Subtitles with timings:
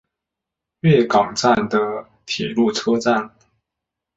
[0.79, 3.35] 月冈站的铁路车站。